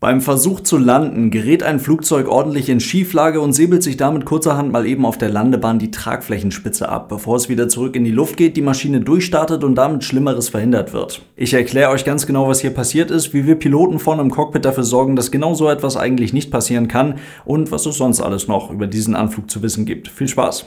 Beim 0.00 0.20
Versuch 0.20 0.60
zu 0.60 0.78
landen 0.78 1.32
gerät 1.32 1.64
ein 1.64 1.80
Flugzeug 1.80 2.28
ordentlich 2.28 2.68
in 2.68 2.78
Schieflage 2.78 3.40
und 3.40 3.52
säbelt 3.52 3.82
sich 3.82 3.96
damit 3.96 4.26
kurzerhand 4.26 4.70
mal 4.70 4.86
eben 4.86 5.04
auf 5.04 5.18
der 5.18 5.28
Landebahn 5.28 5.80
die 5.80 5.90
Tragflächenspitze 5.90 6.88
ab, 6.88 7.08
bevor 7.08 7.34
es 7.34 7.48
wieder 7.48 7.68
zurück 7.68 7.96
in 7.96 8.04
die 8.04 8.12
Luft 8.12 8.36
geht, 8.36 8.56
die 8.56 8.62
Maschine 8.62 9.00
durchstartet 9.00 9.64
und 9.64 9.74
damit 9.74 10.04
Schlimmeres 10.04 10.50
verhindert 10.50 10.92
wird. 10.92 11.22
Ich 11.34 11.52
erkläre 11.52 11.90
euch 11.90 12.04
ganz 12.04 12.28
genau, 12.28 12.46
was 12.46 12.60
hier 12.60 12.70
passiert 12.70 13.10
ist, 13.10 13.34
wie 13.34 13.44
wir 13.44 13.56
Piloten 13.56 13.98
vorne 13.98 14.22
im 14.22 14.30
Cockpit 14.30 14.64
dafür 14.64 14.84
sorgen, 14.84 15.16
dass 15.16 15.32
genau 15.32 15.54
so 15.54 15.68
etwas 15.68 15.96
eigentlich 15.96 16.32
nicht 16.32 16.52
passieren 16.52 16.86
kann 16.86 17.16
und 17.44 17.72
was 17.72 17.84
es 17.84 17.96
sonst 17.96 18.20
alles 18.20 18.46
noch 18.46 18.70
über 18.70 18.86
diesen 18.86 19.16
Anflug 19.16 19.50
zu 19.50 19.62
wissen 19.64 19.84
gibt. 19.84 20.06
Viel 20.06 20.28
Spaß! 20.28 20.64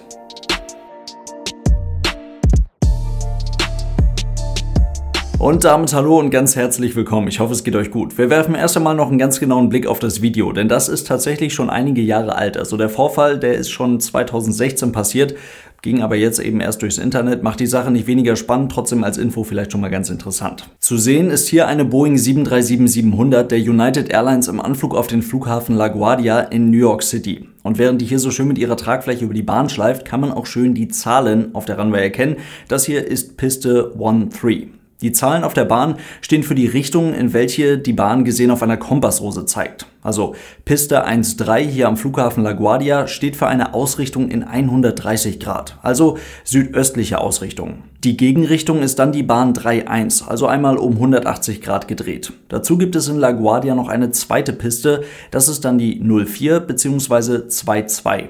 Und 5.41 5.63
damit 5.63 5.91
hallo 5.95 6.19
und 6.19 6.29
ganz 6.29 6.55
herzlich 6.55 6.95
willkommen. 6.95 7.27
Ich 7.27 7.39
hoffe, 7.39 7.53
es 7.53 7.63
geht 7.63 7.75
euch 7.75 7.89
gut. 7.89 8.15
Wir 8.15 8.29
werfen 8.29 8.53
erst 8.53 8.77
einmal 8.77 8.93
noch 8.93 9.09
einen 9.09 9.17
ganz 9.17 9.39
genauen 9.39 9.69
Blick 9.69 9.87
auf 9.87 9.97
das 9.97 10.21
Video, 10.21 10.51
denn 10.51 10.69
das 10.69 10.87
ist 10.87 11.07
tatsächlich 11.07 11.55
schon 11.55 11.71
einige 11.71 11.99
Jahre 11.99 12.35
alt. 12.35 12.57
Also 12.57 12.77
der 12.77 12.89
Vorfall, 12.89 13.39
der 13.39 13.55
ist 13.55 13.71
schon 13.71 13.99
2016 13.99 14.91
passiert, 14.91 15.33
ging 15.81 16.03
aber 16.03 16.15
jetzt 16.15 16.37
eben 16.37 16.61
erst 16.61 16.83
durchs 16.83 16.99
Internet, 16.99 17.41
macht 17.41 17.59
die 17.59 17.65
Sache 17.65 17.89
nicht 17.89 18.05
weniger 18.05 18.35
spannend, 18.35 18.71
trotzdem 18.71 19.03
als 19.03 19.17
Info 19.17 19.43
vielleicht 19.43 19.71
schon 19.71 19.81
mal 19.81 19.89
ganz 19.89 20.11
interessant. 20.11 20.69
Zu 20.77 20.97
sehen 20.97 21.31
ist 21.31 21.47
hier 21.47 21.65
eine 21.65 21.85
Boeing 21.85 22.17
737-700 22.17 23.41
der 23.41 23.57
United 23.61 24.11
Airlines 24.11 24.47
im 24.47 24.61
Anflug 24.61 24.93
auf 24.93 25.07
den 25.07 25.23
Flughafen 25.23 25.75
LaGuardia 25.75 26.41
in 26.41 26.69
New 26.69 26.77
York 26.77 27.01
City. 27.01 27.49
Und 27.63 27.79
während 27.79 27.99
die 27.99 28.05
hier 28.05 28.19
so 28.19 28.29
schön 28.29 28.47
mit 28.47 28.59
ihrer 28.59 28.77
Tragfläche 28.77 29.25
über 29.25 29.33
die 29.33 29.41
Bahn 29.41 29.69
schleift, 29.69 30.05
kann 30.05 30.21
man 30.21 30.31
auch 30.31 30.45
schön 30.45 30.75
die 30.75 30.89
Zahlen 30.89 31.55
auf 31.55 31.65
der 31.65 31.79
Runway 31.79 32.03
erkennen. 32.03 32.35
Das 32.67 32.85
hier 32.85 33.07
ist 33.07 33.37
Piste 33.37 33.91
13. 33.97 34.80
Die 35.01 35.11
Zahlen 35.11 35.43
auf 35.43 35.55
der 35.55 35.65
Bahn 35.65 35.95
stehen 36.21 36.43
für 36.43 36.53
die 36.53 36.67
Richtung, 36.67 37.15
in 37.15 37.33
welche 37.33 37.79
die 37.79 37.93
Bahn 37.93 38.23
gesehen 38.23 38.51
auf 38.51 38.61
einer 38.61 38.77
Kompassrose 38.77 39.45
zeigt. 39.45 39.87
Also 40.03 40.35
Piste 40.63 41.07
1.3 41.07 41.59
hier 41.59 41.87
am 41.87 41.97
Flughafen 41.97 42.43
LaGuardia 42.43 43.07
steht 43.07 43.35
für 43.35 43.47
eine 43.47 43.73
Ausrichtung 43.73 44.29
in 44.29 44.43
130 44.43 45.39
Grad, 45.39 45.77
also 45.81 46.17
südöstliche 46.43 47.19
Ausrichtung. 47.19 47.83
Die 48.03 48.17
Gegenrichtung 48.17 48.81
ist 48.81 48.99
dann 48.99 49.11
die 49.11 49.23
Bahn 49.23 49.53
3.1, 49.53 50.27
also 50.27 50.47
einmal 50.47 50.77
um 50.77 50.93
180 50.93 51.61
Grad 51.61 51.87
gedreht. 51.87 52.33
Dazu 52.49 52.77
gibt 52.77 52.95
es 52.95 53.07
in 53.07 53.17
LaGuardia 53.17 53.75
noch 53.75 53.89
eine 53.89 54.11
zweite 54.11 54.53
Piste, 54.53 55.03
das 55.31 55.47
ist 55.47 55.65
dann 55.65 55.77
die 55.77 55.99
04 55.99 56.59
bzw. 56.59 57.47
2.2. 57.47 58.29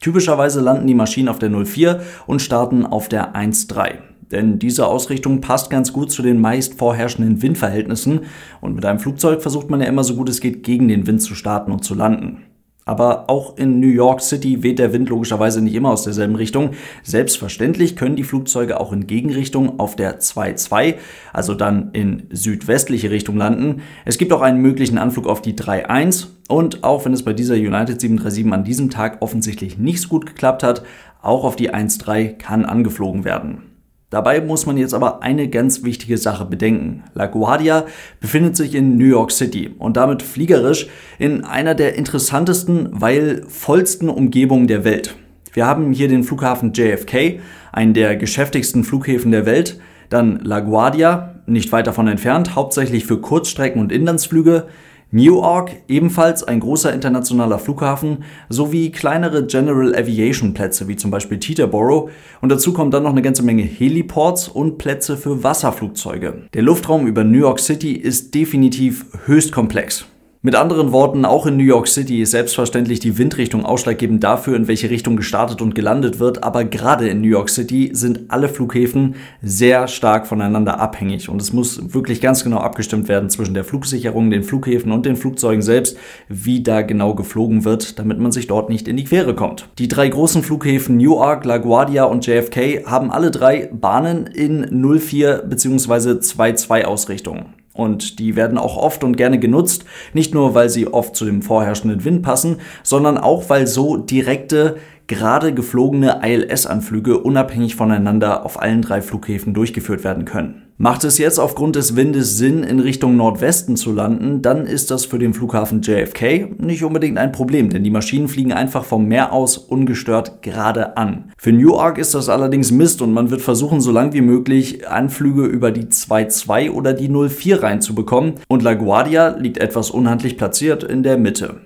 Typischerweise 0.00 0.60
landen 0.60 0.88
die 0.88 0.94
Maschinen 0.94 1.28
auf 1.28 1.38
der 1.38 1.50
04 1.50 2.00
und 2.26 2.42
starten 2.42 2.84
auf 2.84 3.08
der 3.08 3.34
1.3 3.36 4.11
denn 4.32 4.58
diese 4.58 4.86
Ausrichtung 4.86 5.40
passt 5.40 5.70
ganz 5.70 5.92
gut 5.92 6.10
zu 6.10 6.22
den 6.22 6.40
meist 6.40 6.74
vorherrschenden 6.74 7.42
Windverhältnissen 7.42 8.20
und 8.60 8.74
mit 8.74 8.84
einem 8.84 8.98
Flugzeug 8.98 9.42
versucht 9.42 9.70
man 9.70 9.80
ja 9.80 9.86
immer 9.86 10.04
so 10.04 10.16
gut 10.16 10.28
es 10.28 10.40
geht 10.40 10.62
gegen 10.62 10.88
den 10.88 11.06
Wind 11.06 11.22
zu 11.22 11.34
starten 11.34 11.70
und 11.70 11.84
zu 11.84 11.94
landen. 11.94 12.42
Aber 12.84 13.30
auch 13.30 13.56
in 13.58 13.78
New 13.78 13.88
York 13.88 14.20
City 14.20 14.64
weht 14.64 14.80
der 14.80 14.92
Wind 14.92 15.08
logischerweise 15.08 15.62
nicht 15.62 15.74
immer 15.74 15.90
aus 15.90 16.02
derselben 16.02 16.34
Richtung. 16.34 16.70
Selbstverständlich 17.04 17.94
können 17.94 18.16
die 18.16 18.24
Flugzeuge 18.24 18.80
auch 18.80 18.92
in 18.92 19.06
Gegenrichtung 19.06 19.78
auf 19.78 19.94
der 19.94 20.18
2-2, 20.18 20.96
also 21.32 21.54
dann 21.54 21.90
in 21.92 22.24
südwestliche 22.30 23.10
Richtung 23.10 23.36
landen. 23.36 23.82
Es 24.04 24.18
gibt 24.18 24.32
auch 24.32 24.42
einen 24.42 24.60
möglichen 24.60 24.98
Anflug 24.98 25.28
auf 25.28 25.42
die 25.42 25.54
3-1 25.54 26.26
und 26.48 26.82
auch 26.82 27.04
wenn 27.04 27.12
es 27.12 27.22
bei 27.22 27.32
dieser 27.32 27.54
United 27.54 28.00
737 28.00 28.52
an 28.52 28.64
diesem 28.64 28.90
Tag 28.90 29.22
offensichtlich 29.22 29.78
nicht 29.78 30.00
so 30.00 30.08
gut 30.08 30.26
geklappt 30.26 30.64
hat, 30.64 30.82
auch 31.22 31.44
auf 31.44 31.54
die 31.54 31.72
1-3 31.72 32.32
kann 32.32 32.64
angeflogen 32.64 33.24
werden. 33.24 33.71
Dabei 34.12 34.42
muss 34.42 34.66
man 34.66 34.76
jetzt 34.76 34.92
aber 34.92 35.22
eine 35.22 35.48
ganz 35.48 35.84
wichtige 35.84 36.18
Sache 36.18 36.44
bedenken. 36.44 37.02
LaGuardia 37.14 37.86
befindet 38.20 38.58
sich 38.58 38.74
in 38.74 38.98
New 38.98 39.06
York 39.06 39.30
City 39.30 39.70
und 39.78 39.96
damit 39.96 40.22
fliegerisch 40.22 40.86
in 41.18 41.46
einer 41.46 41.74
der 41.74 41.94
interessantesten, 41.94 42.90
weil 42.92 43.42
vollsten 43.48 44.10
Umgebungen 44.10 44.66
der 44.66 44.84
Welt. 44.84 45.16
Wir 45.54 45.66
haben 45.66 45.94
hier 45.94 46.08
den 46.08 46.24
Flughafen 46.24 46.74
JFK, 46.74 47.40
einen 47.72 47.94
der 47.94 48.16
geschäftigsten 48.16 48.84
Flughäfen 48.84 49.32
der 49.32 49.46
Welt, 49.46 49.80
dann 50.10 50.40
LaGuardia, 50.40 51.36
nicht 51.46 51.72
weit 51.72 51.86
davon 51.86 52.06
entfernt, 52.06 52.54
hauptsächlich 52.54 53.06
für 53.06 53.18
Kurzstrecken 53.18 53.80
und 53.80 53.92
Inlandsflüge, 53.92 54.66
Newark, 55.14 55.82
ebenfalls 55.88 56.42
ein 56.42 56.60
großer 56.60 56.90
internationaler 56.90 57.58
Flughafen, 57.58 58.24
sowie 58.48 58.90
kleinere 58.90 59.44
General 59.44 59.94
Aviation 59.94 60.54
Plätze 60.54 60.88
wie 60.88 60.96
zum 60.96 61.10
Beispiel 61.10 61.38
Teterboro 61.38 62.08
und 62.40 62.48
dazu 62.48 62.72
kommt 62.72 62.94
dann 62.94 63.02
noch 63.02 63.10
eine 63.10 63.20
ganze 63.20 63.42
Menge 63.42 63.62
Heliports 63.62 64.48
und 64.48 64.78
Plätze 64.78 65.18
für 65.18 65.44
Wasserflugzeuge. 65.44 66.48
Der 66.54 66.62
Luftraum 66.62 67.06
über 67.06 67.24
New 67.24 67.38
York 67.38 67.60
City 67.60 67.92
ist 67.92 68.34
definitiv 68.34 69.04
höchst 69.26 69.52
komplex. 69.52 70.06
Mit 70.44 70.56
anderen 70.56 70.90
Worten, 70.90 71.24
auch 71.24 71.46
in 71.46 71.56
New 71.56 71.62
York 71.62 71.86
City 71.86 72.20
ist 72.20 72.32
selbstverständlich 72.32 72.98
die 72.98 73.16
Windrichtung 73.16 73.64
ausschlaggebend 73.64 74.24
dafür, 74.24 74.56
in 74.56 74.66
welche 74.66 74.90
Richtung 74.90 75.16
gestartet 75.16 75.62
und 75.62 75.76
gelandet 75.76 76.18
wird, 76.18 76.42
aber 76.42 76.64
gerade 76.64 77.08
in 77.08 77.20
New 77.20 77.28
York 77.28 77.48
City 77.48 77.90
sind 77.92 78.22
alle 78.26 78.48
Flughäfen 78.48 79.14
sehr 79.40 79.86
stark 79.86 80.26
voneinander 80.26 80.80
abhängig 80.80 81.28
und 81.28 81.40
es 81.40 81.52
muss 81.52 81.94
wirklich 81.94 82.20
ganz 82.20 82.42
genau 82.42 82.56
abgestimmt 82.56 83.06
werden 83.06 83.30
zwischen 83.30 83.54
der 83.54 83.62
Flugsicherung, 83.62 84.32
den 84.32 84.42
Flughäfen 84.42 84.90
und 84.90 85.06
den 85.06 85.14
Flugzeugen 85.14 85.62
selbst, 85.62 85.96
wie 86.28 86.60
da 86.60 86.82
genau 86.82 87.14
geflogen 87.14 87.64
wird, 87.64 88.00
damit 88.00 88.18
man 88.18 88.32
sich 88.32 88.48
dort 88.48 88.68
nicht 88.68 88.88
in 88.88 88.96
die 88.96 89.04
Quere 89.04 89.36
kommt. 89.36 89.68
Die 89.78 89.86
drei 89.86 90.08
großen 90.08 90.42
Flughäfen 90.42 90.96
Newark, 90.96 91.44
LaGuardia 91.44 92.02
und 92.02 92.26
JFK 92.26 92.84
haben 92.84 93.12
alle 93.12 93.30
drei 93.30 93.70
Bahnen 93.72 94.26
in 94.26 94.82
04 94.98 95.44
bzw. 95.48 96.18
22 96.18 96.84
Ausrichtungen. 96.84 97.61
Und 97.74 98.18
die 98.18 98.36
werden 98.36 98.58
auch 98.58 98.76
oft 98.76 99.02
und 99.02 99.16
gerne 99.16 99.38
genutzt, 99.38 99.84
nicht 100.12 100.34
nur 100.34 100.54
weil 100.54 100.68
sie 100.68 100.86
oft 100.86 101.16
zu 101.16 101.24
dem 101.24 101.40
vorherrschenden 101.40 102.04
Wind 102.04 102.22
passen, 102.22 102.58
sondern 102.82 103.16
auch 103.16 103.48
weil 103.48 103.66
so 103.66 103.96
direkte 103.96 104.76
gerade 105.06 105.52
geflogene 105.54 106.20
ILS-Anflüge 106.22 107.18
unabhängig 107.18 107.76
voneinander 107.76 108.44
auf 108.44 108.60
allen 108.60 108.82
drei 108.82 109.02
Flughäfen 109.02 109.54
durchgeführt 109.54 110.04
werden 110.04 110.24
können. 110.24 110.61
Macht 110.78 111.04
es 111.04 111.18
jetzt 111.18 111.38
aufgrund 111.38 111.76
des 111.76 111.96
Windes 111.96 112.38
Sinn, 112.38 112.62
in 112.64 112.80
Richtung 112.80 113.16
Nordwesten 113.16 113.76
zu 113.76 113.92
landen, 113.92 114.42
dann 114.42 114.66
ist 114.66 114.90
das 114.90 115.04
für 115.04 115.18
den 115.18 115.34
Flughafen 115.34 115.82
JFK 115.82 116.60
nicht 116.60 116.82
unbedingt 116.82 117.18
ein 117.18 117.30
Problem, 117.30 117.70
denn 117.70 117.84
die 117.84 117.90
Maschinen 117.90 118.26
fliegen 118.26 118.52
einfach 118.52 118.84
vom 118.84 119.06
Meer 119.06 119.32
aus 119.32 119.58
ungestört 119.58 120.42
gerade 120.42 120.96
an. 120.96 121.30
Für 121.38 121.52
Newark 121.52 121.98
ist 121.98 122.14
das 122.14 122.28
allerdings 122.28 122.72
Mist 122.72 123.02
und 123.02 123.12
man 123.12 123.30
wird 123.30 123.42
versuchen, 123.42 123.80
so 123.80 123.92
lang 123.92 124.12
wie 124.12 124.22
möglich 124.22 124.88
Anflüge 124.88 125.44
über 125.44 125.70
die 125.70 125.84
2.2 125.84 126.70
oder 126.70 126.94
die 126.94 127.08
04 127.08 127.62
reinzubekommen 127.62 128.34
und 128.48 128.62
LaGuardia 128.62 129.36
liegt 129.36 129.58
etwas 129.58 129.90
unhandlich 129.90 130.36
platziert 130.36 130.82
in 130.82 131.02
der 131.02 131.18
Mitte. 131.18 131.60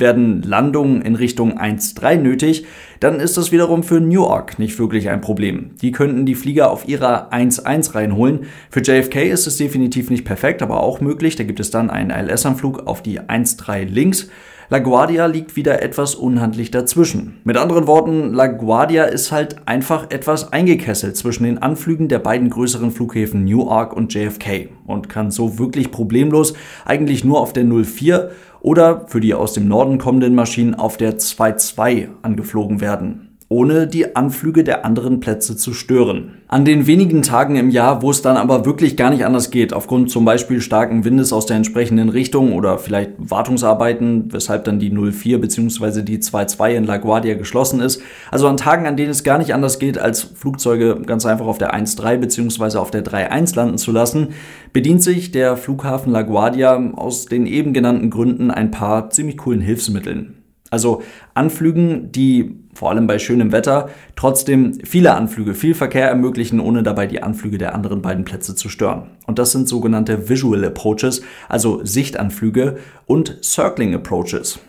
Werden 0.00 0.42
Landungen 0.42 1.02
in 1.02 1.14
Richtung 1.14 1.58
1-3 1.58 2.16
nötig, 2.16 2.66
dann 3.00 3.20
ist 3.20 3.36
das 3.36 3.52
wiederum 3.52 3.82
für 3.82 4.00
Newark 4.00 4.58
nicht 4.58 4.78
wirklich 4.78 5.08
ein 5.08 5.20
Problem. 5.20 5.70
Die 5.80 5.92
könnten 5.92 6.26
die 6.26 6.34
Flieger 6.34 6.70
auf 6.70 6.88
ihrer 6.88 7.32
1-1 7.32 7.94
reinholen. 7.94 8.46
Für 8.70 8.80
JFK 8.80 9.30
ist 9.30 9.46
es 9.46 9.56
definitiv 9.56 10.10
nicht 10.10 10.24
perfekt, 10.24 10.62
aber 10.62 10.82
auch 10.82 11.00
möglich. 11.00 11.36
Da 11.36 11.44
gibt 11.44 11.60
es 11.60 11.70
dann 11.70 11.90
einen 11.90 12.10
ILS-Anflug 12.10 12.86
auf 12.86 13.02
die 13.02 13.20
1-3 13.20 13.84
links. 13.84 14.28
LaGuardia 14.70 15.24
liegt 15.24 15.56
wieder 15.56 15.80
etwas 15.82 16.14
unhandlich 16.14 16.70
dazwischen. 16.70 17.38
Mit 17.42 17.56
anderen 17.56 17.86
Worten, 17.86 18.34
LaGuardia 18.34 19.04
ist 19.04 19.32
halt 19.32 19.66
einfach 19.66 20.10
etwas 20.10 20.52
eingekesselt 20.52 21.16
zwischen 21.16 21.44
den 21.44 21.56
Anflügen 21.56 22.08
der 22.08 22.18
beiden 22.18 22.50
größeren 22.50 22.90
Flughäfen 22.90 23.44
Newark 23.44 23.94
und 23.94 24.12
JFK 24.12 24.68
und 24.86 25.08
kann 25.08 25.30
so 25.30 25.58
wirklich 25.58 25.90
problemlos 25.90 26.52
eigentlich 26.84 27.24
nur 27.24 27.40
auf 27.40 27.54
der 27.54 27.64
04 27.64 28.30
oder 28.60 29.06
für 29.06 29.20
die 29.20 29.32
aus 29.32 29.54
dem 29.54 29.68
Norden 29.68 29.96
kommenden 29.96 30.34
Maschinen 30.34 30.74
auf 30.74 30.98
der 30.98 31.16
2-2 31.16 32.08
angeflogen 32.20 32.82
werden 32.82 33.27
ohne 33.50 33.86
die 33.86 34.14
Anflüge 34.14 34.62
der 34.62 34.84
anderen 34.84 35.20
Plätze 35.20 35.56
zu 35.56 35.72
stören. 35.72 36.34
An 36.48 36.66
den 36.66 36.86
wenigen 36.86 37.22
Tagen 37.22 37.56
im 37.56 37.70
Jahr, 37.70 38.02
wo 38.02 38.10
es 38.10 38.20
dann 38.20 38.36
aber 38.36 38.66
wirklich 38.66 38.96
gar 38.96 39.08
nicht 39.08 39.24
anders 39.24 39.50
geht, 39.50 39.72
aufgrund 39.72 40.10
zum 40.10 40.26
Beispiel 40.26 40.60
starken 40.60 41.04
Windes 41.04 41.32
aus 41.32 41.46
der 41.46 41.56
entsprechenden 41.56 42.10
Richtung 42.10 42.52
oder 42.52 42.78
vielleicht 42.78 43.12
Wartungsarbeiten, 43.18 44.32
weshalb 44.32 44.64
dann 44.64 44.78
die 44.78 44.90
04 44.90 45.40
bzw. 45.40 46.02
die 46.02 46.20
22 46.20 46.76
in 46.76 46.84
LaGuardia 46.84 47.34
geschlossen 47.34 47.80
ist, 47.80 48.02
also 48.30 48.48
an 48.48 48.58
Tagen, 48.58 48.86
an 48.86 48.96
denen 48.96 49.10
es 49.10 49.24
gar 49.24 49.38
nicht 49.38 49.54
anders 49.54 49.78
geht, 49.78 49.98
als 49.98 50.22
Flugzeuge 50.22 51.00
ganz 51.06 51.24
einfach 51.24 51.46
auf 51.46 51.58
der 51.58 51.68
13 51.68 52.20
bzw. 52.20 52.76
auf 52.76 52.90
der 52.90 53.00
31 53.00 53.56
landen 53.56 53.78
zu 53.78 53.92
lassen, 53.92 54.28
bedient 54.74 55.02
sich 55.02 55.32
der 55.32 55.56
Flughafen 55.56 56.12
LaGuardia 56.12 56.92
aus 56.96 57.26
den 57.26 57.46
eben 57.46 57.72
genannten 57.72 58.10
Gründen 58.10 58.50
ein 58.50 58.70
paar 58.70 59.08
ziemlich 59.08 59.38
coolen 59.38 59.62
Hilfsmitteln. 59.62 60.37
Also 60.70 61.02
Anflügen, 61.34 62.12
die 62.12 62.56
vor 62.74 62.90
allem 62.90 63.06
bei 63.06 63.18
schönem 63.18 63.52
Wetter 63.52 63.88
trotzdem 64.14 64.78
viele 64.84 65.14
Anflüge, 65.14 65.54
viel 65.54 65.74
Verkehr 65.74 66.08
ermöglichen, 66.08 66.60
ohne 66.60 66.82
dabei 66.82 67.06
die 67.06 67.22
Anflüge 67.22 67.58
der 67.58 67.74
anderen 67.74 68.02
beiden 68.02 68.24
Plätze 68.24 68.54
zu 68.54 68.68
stören. 68.68 69.10
Und 69.26 69.38
das 69.38 69.52
sind 69.52 69.68
sogenannte 69.68 70.28
Visual 70.28 70.64
Approaches, 70.64 71.22
also 71.48 71.84
Sichtanflüge 71.84 72.78
und 73.06 73.38
Circling 73.42 73.94
Approaches. 73.94 74.60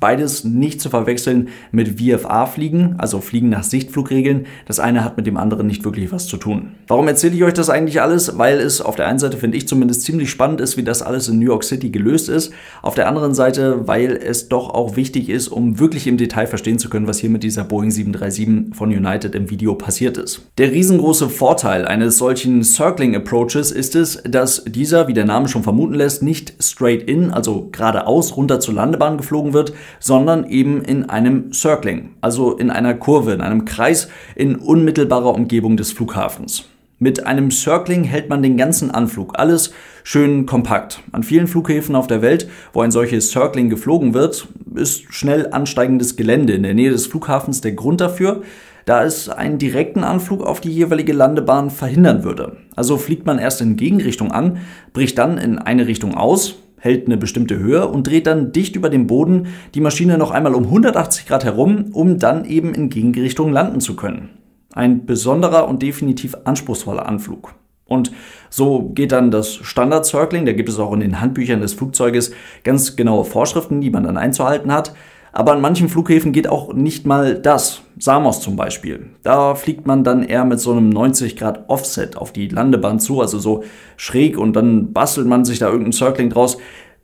Beides 0.00 0.44
nicht 0.44 0.80
zu 0.80 0.90
verwechseln 0.90 1.48
mit 1.72 2.00
VFA-Fliegen, 2.00 2.96
also 2.98 3.20
Fliegen 3.20 3.48
nach 3.48 3.62
Sichtflugregeln. 3.62 4.46
Das 4.66 4.80
eine 4.80 5.04
hat 5.04 5.16
mit 5.16 5.26
dem 5.26 5.36
anderen 5.36 5.66
nicht 5.66 5.84
wirklich 5.84 6.12
was 6.12 6.26
zu 6.26 6.36
tun. 6.36 6.70
Warum 6.86 7.08
erzähle 7.08 7.34
ich 7.34 7.44
euch 7.44 7.54
das 7.54 7.70
eigentlich 7.70 8.02
alles? 8.02 8.38
Weil 8.38 8.58
es 8.58 8.80
auf 8.80 8.96
der 8.96 9.06
einen 9.06 9.18
Seite, 9.18 9.36
finde 9.36 9.56
ich 9.56 9.68
zumindest, 9.68 10.02
ziemlich 10.02 10.30
spannend 10.30 10.60
ist, 10.60 10.76
wie 10.76 10.82
das 10.82 11.02
alles 11.02 11.28
in 11.28 11.38
New 11.38 11.46
York 11.46 11.64
City 11.64 11.90
gelöst 11.90 12.28
ist. 12.28 12.52
Auf 12.82 12.94
der 12.94 13.08
anderen 13.08 13.34
Seite, 13.34 13.86
weil 13.86 14.16
es 14.16 14.48
doch 14.48 14.70
auch 14.70 14.96
wichtig 14.96 15.28
ist, 15.28 15.48
um 15.48 15.78
wirklich 15.78 16.06
im 16.06 16.16
Detail 16.16 16.46
verstehen 16.46 16.78
zu 16.78 16.88
können, 16.88 17.06
was 17.06 17.18
hier 17.18 17.30
mit 17.30 17.42
dieser 17.42 17.64
Boeing 17.64 17.90
737 17.90 18.76
von 18.76 18.90
United 18.90 19.34
im 19.34 19.50
Video 19.50 19.74
passiert 19.74 20.18
ist. 20.18 20.42
Der 20.58 20.70
riesengroße 20.70 21.28
Vorteil 21.28 21.86
eines 21.86 22.18
solchen 22.18 22.62
Circling 22.62 23.16
Approaches 23.16 23.70
ist 23.70 23.94
es, 23.94 24.22
dass 24.24 24.64
dieser, 24.64 25.08
wie 25.08 25.14
der 25.14 25.24
Name 25.24 25.48
schon 25.48 25.62
vermuten 25.62 25.94
lässt, 25.94 26.22
nicht 26.22 26.54
straight 26.60 27.02
in, 27.02 27.30
also 27.30 27.68
geradeaus 27.72 28.36
runter 28.36 28.60
zur 28.60 28.74
Landebahn 28.74 29.16
geflogen 29.16 29.52
wird, 29.52 29.72
sondern 30.00 30.46
eben 30.48 30.82
in 30.82 31.08
einem 31.08 31.52
Circling, 31.52 32.10
also 32.20 32.56
in 32.56 32.70
einer 32.70 32.94
Kurve, 32.94 33.32
in 33.32 33.40
einem 33.40 33.64
Kreis 33.64 34.08
in 34.34 34.56
unmittelbarer 34.56 35.34
Umgebung 35.34 35.76
des 35.76 35.92
Flughafens. 35.92 36.68
Mit 37.00 37.26
einem 37.26 37.50
Circling 37.50 38.04
hält 38.04 38.28
man 38.30 38.42
den 38.42 38.56
ganzen 38.56 38.90
Anflug, 38.90 39.38
alles 39.38 39.74
schön 40.04 40.46
kompakt. 40.46 41.02
An 41.12 41.24
vielen 41.24 41.48
Flughäfen 41.48 41.96
auf 41.96 42.06
der 42.06 42.22
Welt, 42.22 42.48
wo 42.72 42.82
ein 42.82 42.92
solches 42.92 43.30
Circling 43.30 43.68
geflogen 43.68 44.14
wird, 44.14 44.46
ist 44.74 45.12
schnell 45.12 45.48
ansteigendes 45.50 46.16
Gelände 46.16 46.52
in 46.52 46.62
der 46.62 46.74
Nähe 46.74 46.90
des 46.90 47.06
Flughafens 47.06 47.60
der 47.60 47.72
Grund 47.72 48.00
dafür, 48.00 48.42
da 48.84 49.04
es 49.04 49.28
einen 49.28 49.58
direkten 49.58 50.04
Anflug 50.04 50.42
auf 50.42 50.60
die 50.60 50.70
jeweilige 50.70 51.12
Landebahn 51.12 51.70
verhindern 51.70 52.22
würde. 52.22 52.58
Also 52.76 52.96
fliegt 52.96 53.26
man 53.26 53.38
erst 53.38 53.60
in 53.60 53.76
Gegenrichtung 53.76 54.30
an, 54.30 54.58
bricht 54.92 55.18
dann 55.18 55.36
in 55.38 55.58
eine 55.58 55.86
Richtung 55.86 56.14
aus, 56.14 56.56
hält 56.84 57.06
eine 57.06 57.16
bestimmte 57.16 57.58
Höhe 57.58 57.88
und 57.88 58.06
dreht 58.06 58.26
dann 58.26 58.52
dicht 58.52 58.76
über 58.76 58.90
dem 58.90 59.06
Boden 59.06 59.46
die 59.74 59.80
Maschine 59.80 60.18
noch 60.18 60.30
einmal 60.30 60.54
um 60.54 60.64
180 60.64 61.24
Grad 61.24 61.42
herum, 61.42 61.86
um 61.92 62.18
dann 62.18 62.44
eben 62.44 62.74
in 62.74 62.90
Gegenrichtung 62.90 63.50
landen 63.50 63.80
zu 63.80 63.96
können. 63.96 64.28
Ein 64.74 65.06
besonderer 65.06 65.66
und 65.66 65.80
definitiv 65.80 66.36
anspruchsvoller 66.44 67.06
Anflug. 67.06 67.54
Und 67.86 68.12
so 68.50 68.90
geht 68.90 69.12
dann 69.12 69.30
das 69.30 69.54
Standard 69.54 70.04
Circling, 70.04 70.44
da 70.44 70.52
gibt 70.52 70.68
es 70.68 70.78
auch 70.78 70.92
in 70.92 71.00
den 71.00 71.22
Handbüchern 71.22 71.62
des 71.62 71.72
Flugzeuges 71.72 72.32
ganz 72.64 72.96
genaue 72.96 73.24
Vorschriften, 73.24 73.80
die 73.80 73.90
man 73.90 74.04
dann 74.04 74.18
einzuhalten 74.18 74.70
hat. 74.70 74.94
Aber 75.36 75.50
an 75.52 75.60
manchen 75.60 75.88
Flughäfen 75.88 76.30
geht 76.30 76.48
auch 76.48 76.72
nicht 76.74 77.06
mal 77.06 77.34
das. 77.34 77.82
Samos 77.98 78.40
zum 78.40 78.54
Beispiel. 78.54 79.06
Da 79.24 79.56
fliegt 79.56 79.84
man 79.84 80.04
dann 80.04 80.22
eher 80.22 80.44
mit 80.44 80.60
so 80.60 80.70
einem 80.70 80.90
90 80.90 81.36
Grad 81.36 81.68
Offset 81.68 82.16
auf 82.16 82.32
die 82.32 82.46
Landebahn 82.46 83.00
zu, 83.00 83.20
also 83.20 83.40
so 83.40 83.64
schräg 83.96 84.38
und 84.38 84.54
dann 84.54 84.92
bastelt 84.92 85.26
man 85.26 85.44
sich 85.44 85.58
da 85.58 85.66
irgendein 85.66 85.92
Circling 85.92 86.30
draus. 86.30 86.56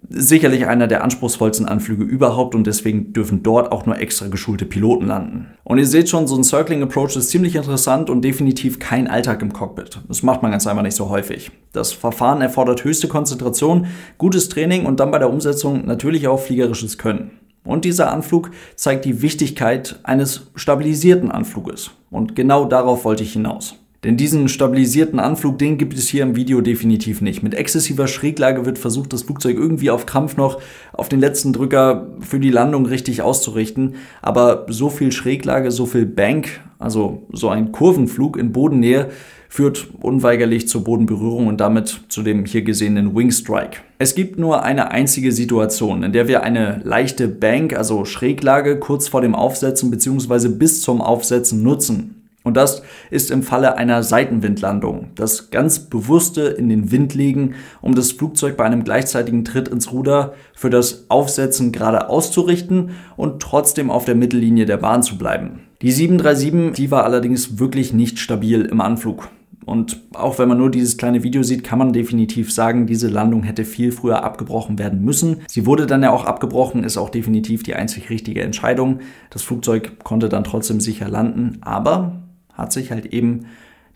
Sicherlich 0.09 0.69
einer 0.69 0.87
der 0.87 1.03
anspruchsvollsten 1.03 1.67
Anflüge 1.67 2.05
überhaupt 2.05 2.55
und 2.55 2.69
deswegen 2.69 3.13
dürfen 3.13 3.43
dort 3.43 3.73
auch 3.73 3.85
nur 3.85 3.99
extra 3.99 4.29
geschulte 4.29 4.65
Piloten 4.65 5.09
landen. 5.09 5.49
Und 5.65 5.79
ihr 5.79 5.87
seht 5.87 6.09
schon, 6.09 6.29
so 6.29 6.37
ein 6.37 6.45
Circling 6.45 6.85
Approach 6.85 7.17
ist 7.17 7.31
ziemlich 7.31 7.57
interessant 7.57 8.09
und 8.11 8.23
definitiv 8.23 8.79
kein 8.79 9.09
Alltag 9.09 9.43
im 9.43 9.53
Cockpit. 9.53 10.03
Das 10.07 10.23
macht 10.23 10.43
man 10.43 10.53
ganz 10.53 10.69
einfach 10.69 10.85
nicht 10.85 10.97
so 10.97 11.09
häufig. 11.09 11.51
Das 11.73 11.93
Verfahren 11.93 12.43
erfordert 12.43 12.85
höchste 12.85 13.09
Konzentration, 13.09 13.89
gutes 14.19 14.49
Training 14.49 14.87
und 14.87 15.01
dann 15.01 15.11
bei 15.11 15.19
der 15.19 15.31
Umsetzung 15.31 15.85
natürlich 15.85 16.29
auch 16.29 16.39
fliegerisches 16.39 16.97
Können. 16.97 17.40
Und 17.65 17.85
dieser 17.85 18.11
Anflug 18.11 18.51
zeigt 18.75 19.05
die 19.05 19.23
Wichtigkeit 19.23 19.99
eines 20.03 20.51
stabilisierten 20.55 21.31
Anfluges. 21.31 21.91
Und 22.11 22.35
genau 22.35 22.65
darauf 22.65 23.05
wollte 23.05 23.23
ich 23.23 23.33
hinaus. 23.33 23.77
Denn 24.03 24.17
diesen 24.17 24.49
stabilisierten 24.49 25.21
Anflug, 25.21 25.59
den 25.59 25.77
gibt 25.77 25.93
es 25.93 26.09
hier 26.09 26.23
im 26.23 26.35
Video 26.35 26.63
definitiv 26.63 27.21
nicht. 27.21 27.43
Mit 27.43 27.55
exzessiver 27.55 28.09
Schräglage 28.09 28.65
wird 28.65 28.79
versucht, 28.79 29.13
das 29.13 29.25
Flugzeug 29.25 29.59
irgendwie 29.59 29.91
auf 29.91 30.07
Krampf 30.07 30.39
noch 30.39 30.59
auf 30.95 31.11
den 31.11 31.21
letzten 31.21 31.53
Drücker 31.53 32.07
für 32.21 32.41
die 32.41 32.51
Landung 32.51 32.87
richtig 32.87 33.21
auszurichten. 33.21 33.97
Aber 34.23 34.65
so 34.71 34.89
viel 34.89 35.13
Schräglage, 35.13 35.71
so 35.71 35.85
viel 35.85 36.07
Bank, 36.07 36.61
also 36.79 37.27
so 37.31 37.51
ein 37.51 37.73
Kurvenflug 37.73 38.39
in 38.39 38.53
Bodennähe, 38.53 39.11
führt 39.51 39.89
unweigerlich 40.01 40.69
zur 40.69 40.85
Bodenberührung 40.85 41.49
und 41.49 41.61
damit 41.61 42.03
zu 42.09 42.23
dem 42.23 42.45
hier 42.45 42.63
gesehenen 42.63 43.17
Wingstrike. 43.17 43.81
Es 43.99 44.15
gibt 44.15 44.39
nur 44.39 44.63
eine 44.63 44.93
einzige 44.93 45.33
Situation, 45.33 46.05
in 46.05 46.13
der 46.13 46.29
wir 46.29 46.45
eine 46.45 46.81
leichte 46.85 47.27
Bank, 47.27 47.77
also 47.77 48.05
Schräglage, 48.05 48.79
kurz 48.79 49.09
vor 49.09 49.21
dem 49.21 49.35
Aufsetzen 49.35 49.91
bzw. 49.91 50.49
bis 50.51 50.83
zum 50.83 51.03
Aufsetzen 51.03 51.65
nutzen. 51.65 52.15
Und 52.43 52.57
das 52.57 52.83
ist 53.11 53.31
im 53.31 53.43
Falle 53.43 53.77
einer 53.77 54.03
Seitenwindlandung. 54.05 55.09
Das 55.17 55.51
ganz 55.51 55.81
bewusste 55.81 56.43
in 56.43 56.69
den 56.69 56.93
Wind 56.93 57.15
legen, 57.15 57.57
um 57.83 57.95
das 57.95 58.13
Flugzeug 58.13 58.57
bei 58.57 58.65
einem 58.65 58.85
gleichzeitigen 58.85 59.45
Tritt 59.45 59.69
ins 59.69 59.93
Ruder 59.93 60.33
für 60.55 60.71
das 60.71 61.07
Aufsetzen 61.09 61.73
gerade 61.73 62.09
auszurichten 62.09 62.91
und 63.17 63.43
trotzdem 63.43 63.91
auf 63.91 64.05
der 64.05 64.15
Mittellinie 64.15 64.65
der 64.65 64.79
Bahn 64.79 65.03
zu 65.03 65.19
bleiben. 65.19 65.63
Die 65.83 65.91
737, 65.91 66.73
die 66.77 66.91
war 66.91 67.05
allerdings 67.05 67.59
wirklich 67.59 67.93
nicht 67.93 68.19
stabil 68.21 68.65
im 68.65 68.81
Anflug. 68.81 69.29
Und 69.67 70.01
auch 70.15 70.39
wenn 70.39 70.49
man 70.49 70.59
nur 70.59 70.71
dieses 70.71 70.97
kleine 70.97 71.23
Video 71.23 71.43
sieht, 71.43 71.65
kann 71.65 71.79
man 71.79 71.93
definitiv 71.93 72.51
sagen, 72.53 72.87
diese 72.87 73.09
Landung 73.09 73.43
hätte 73.43 73.65
viel 73.65 73.93
früher 73.93 74.25
abgebrochen 74.25 74.79
werden 74.79 75.05
müssen. 75.05 75.43
Sie 75.49 75.67
wurde 75.67 75.87
dann 75.87 76.03
ja 76.03 76.11
auch 76.11 76.25
abgebrochen, 76.25 76.83
ist 76.83 76.97
auch 76.97 77.11
definitiv 77.11 77.63
die 77.63 77.75
einzig 77.75 78.11
richtige 78.11 78.43
Entscheidung. 78.43 79.01
Das 79.29 79.43
Flugzeug 79.43 80.03
konnte 80.03 80.29
dann 80.29 80.45
trotzdem 80.45 80.81
sicher 80.81 81.09
landen, 81.09 81.59
aber 81.61 82.23
hat 82.55 82.73
sich 82.73 82.91
halt 82.91 83.07
eben 83.07 83.47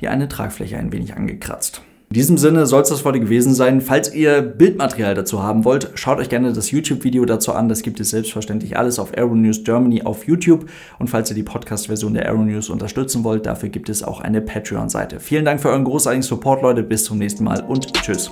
die 0.01 0.09
eine 0.09 0.29
Tragfläche 0.29 0.77
ein 0.77 0.93
wenig 0.93 1.17
angekratzt. 1.17 1.83
In 2.15 2.21
diesem 2.21 2.39
Sinne 2.39 2.65
soll 2.67 2.83
es 2.83 2.91
das 2.91 3.05
heute 3.05 3.19
gewesen 3.19 3.55
sein. 3.55 3.81
Falls 3.81 4.15
ihr 4.15 4.41
Bildmaterial 4.41 5.17
dazu 5.17 5.43
haben 5.43 5.65
wollt, 5.65 5.91
schaut 5.97 6.19
euch 6.19 6.29
gerne 6.29 6.53
das 6.53 6.71
YouTube-Video 6.71 7.25
dazu 7.25 7.51
an. 7.51 7.69
Das 7.69 7.83
gibt 7.83 7.99
es 7.99 8.11
selbstverständlich 8.11 8.79
alles 8.79 9.01
auf 9.01 9.15
Aeronews 9.15 9.65
Germany 9.65 10.03
auf 10.03 10.29
YouTube. 10.29 10.67
Und 11.01 11.09
falls 11.09 11.31
ihr 11.31 11.35
die 11.35 11.43
Podcast-Version 11.43 12.15
der 12.15 12.27
Aeronews 12.27 12.71
unterstützen 12.71 13.25
wollt, 13.25 13.47
dafür 13.47 13.69
gibt 13.69 13.89
es 13.89 14.05
auch 14.05 14.21
eine 14.21 14.41
Patreon-Seite. 14.41 15.19
Vielen 15.19 15.45
Dank 15.45 15.61
für 15.61 15.71
euren 15.71 15.83
großartigen 15.83 16.23
Support, 16.23 16.63
Leute. 16.63 16.85
Bis 16.85 17.03
zum 17.03 17.19
nächsten 17.19 17.43
Mal 17.43 17.65
und 17.65 17.93
tschüss. 17.93 18.31